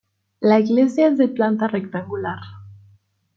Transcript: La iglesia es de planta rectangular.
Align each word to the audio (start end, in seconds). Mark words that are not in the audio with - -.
La 0.39 0.59
iglesia 0.59 1.09
es 1.09 1.19
de 1.19 1.27
planta 1.27 1.67
rectangular. 1.67 2.39